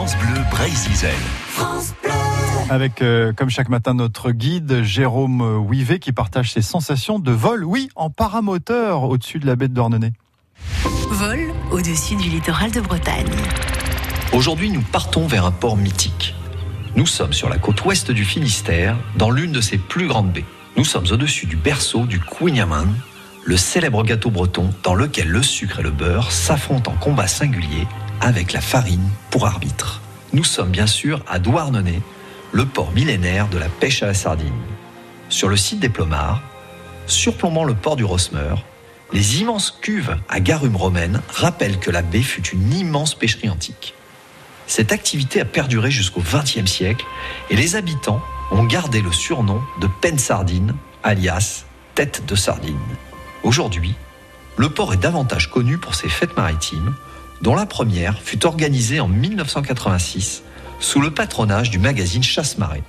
[0.00, 0.42] France Bleu.
[1.48, 2.10] France Bleu.
[2.70, 7.66] Avec, euh, comme chaque matin, notre guide Jérôme Ouivet qui partage ses sensations de vol,
[7.66, 10.14] oui, en paramoteur au-dessus de la baie de Dornenay.
[11.10, 13.26] Vol au-dessus du littoral de Bretagne.
[14.32, 16.34] Aujourd'hui, nous partons vers un port mythique.
[16.96, 20.46] Nous sommes sur la côte ouest du Finistère, dans l'une de ses plus grandes baies.
[20.78, 22.88] Nous sommes au-dessus du berceau du Quignaman,
[23.44, 27.86] le célèbre gâteau breton dans lequel le sucre et le beurre s'affrontent en combat singulier
[28.20, 30.00] avec la farine pour arbitre.
[30.32, 32.02] Nous sommes bien sûr à Douarnenez,
[32.52, 34.52] le port millénaire de la pêche à la sardine.
[35.28, 36.42] Sur le site des Plomards,
[37.06, 38.54] surplombant le port du Rosmer,
[39.12, 43.94] les immenses cuves à garum romaine rappellent que la baie fut une immense pêcherie antique.
[44.66, 47.04] Cette activité a perduré jusqu'au XXe siècle
[47.50, 51.64] et les habitants ont gardé le surnom de Sardine, alias
[51.94, 52.78] tête de sardine.
[53.42, 53.94] Aujourd'hui,
[54.56, 56.94] le port est davantage connu pour ses fêtes maritimes,
[57.42, 60.42] dont la première fut organisée en 1986
[60.78, 62.82] sous le patronage du magazine Chasse-Marée.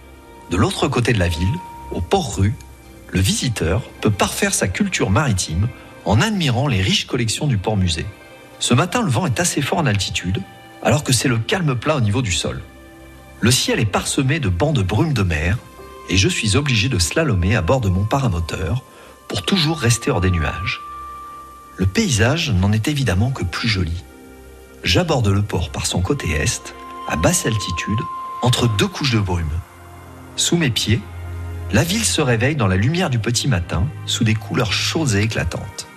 [0.50, 1.56] De l'autre côté de la ville,
[1.92, 2.54] au port-rue,
[3.10, 5.68] le visiteur peut parfaire sa culture maritime
[6.06, 8.06] en admirant les riches collections du port-musée.
[8.60, 10.42] Ce matin, le vent est assez fort en altitude,
[10.84, 12.62] alors que c'est le calme plat au niveau du sol.
[13.40, 15.58] Le ciel est parsemé de bancs de brume de mer,
[16.10, 18.84] et je suis obligé de slalomer à bord de mon paramoteur
[19.28, 20.82] pour toujours rester hors des nuages.
[21.78, 24.04] Le paysage n'en est évidemment que plus joli.
[24.84, 26.74] J'aborde le port par son côté est,
[27.08, 28.00] à basse altitude,
[28.42, 29.60] entre deux couches de brume.
[30.36, 31.00] Sous mes pieds,
[31.72, 35.22] la ville se réveille dans la lumière du petit matin, sous des couleurs chaudes et
[35.22, 35.88] éclatantes.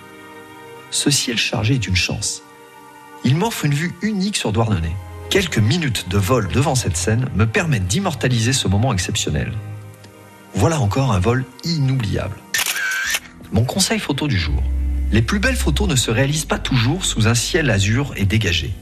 [0.91, 2.43] Ce ciel chargé est une chance.
[3.23, 4.95] Il m'offre une vue unique sur Douarnenez.
[5.31, 9.51] Quelques minutes de vol devant cette scène me permettent d'immortaliser ce moment exceptionnel.
[10.53, 12.37] Voilà encore un vol inoubliable.
[13.51, 14.61] Mon conseil photo du jour.
[15.11, 18.73] Les plus belles photos ne se réalisent pas toujours sous un ciel azur et dégagé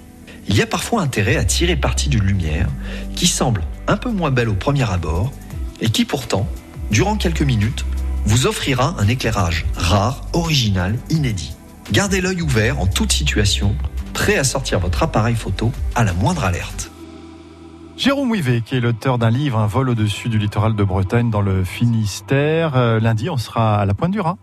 [0.48, 2.68] il y a parfois intérêt à tirer parti d'une lumière
[3.16, 5.32] qui semble un peu moins belle au premier abord
[5.82, 6.48] et qui pourtant,
[6.92, 7.86] durant quelques minutes,
[8.26, 11.56] vous offrira un éclairage rare, original, inédit.
[11.92, 13.76] Gardez l'œil ouvert en toute situation,
[14.14, 16.92] prêt à sortir votre appareil photo à la moindre alerte.
[17.98, 21.42] Jérôme Ouivet, qui est l'auteur d'un livre, Un vol au-dessus du littoral de Bretagne dans
[21.42, 22.76] le Finistère.
[22.76, 24.38] Euh, lundi, on sera à la Pointe du Raz.